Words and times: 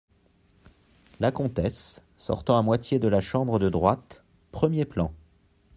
La 1.19 1.31
Comtesse, 1.31 2.01
sortant 2.17 2.57
à 2.57 2.63
moitié 2.63 2.97
de 2.97 3.07
la 3.07 3.21
chambre 3.21 3.59
de 3.59 3.69
droite, 3.69 4.23
premier 4.51 4.83
plan. 4.83 5.13